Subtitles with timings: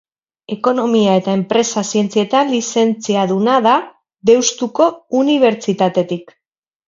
[0.53, 3.73] Ekonomia eta enpresa zientzietan lizentziaduna da
[4.31, 4.87] Deustuko
[5.23, 6.35] Unibertsitatetik.